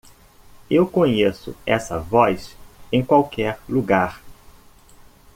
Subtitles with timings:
[0.67, 2.57] Eu conheço essa voz
[2.91, 4.19] em qualquer lugar.